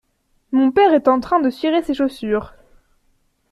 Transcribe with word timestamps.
Mon 0.51 0.71
père 0.71 0.95
est 0.95 1.07
en 1.07 1.19
train 1.19 1.39
de 1.39 1.51
cirer 1.51 1.83
ses 1.83 1.93
chaussures. 1.93 2.53